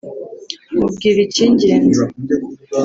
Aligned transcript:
mubwira 0.77 1.19
ikingenza 1.27 2.03